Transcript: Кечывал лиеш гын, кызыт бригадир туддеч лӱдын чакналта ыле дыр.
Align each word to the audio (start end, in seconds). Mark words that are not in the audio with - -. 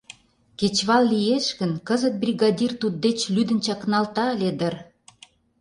Кечывал 0.59 1.03
лиеш 1.11 1.45
гын, 1.59 1.71
кызыт 1.87 2.15
бригадир 2.23 2.71
туддеч 2.81 3.19
лӱдын 3.33 3.59
чакналта 3.65 4.25
ыле 4.33 4.51
дыр. 4.59 4.75